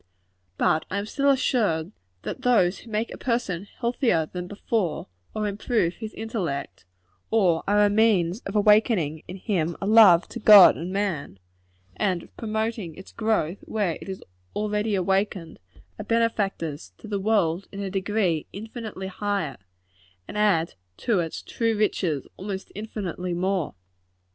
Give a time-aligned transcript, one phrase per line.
[0.57, 1.91] But I am still assured,
[2.23, 6.85] that those who make a person healthier than before, or improve his intellect,
[7.29, 11.37] or are a means of awakening in him a love to God and man,
[11.95, 14.23] and of promoting its growth where it is
[14.55, 15.59] already awakened,
[15.99, 19.57] are benefactors to the world in a degree infinitely higher,
[20.27, 23.75] and add to its true riches almost infinitely more.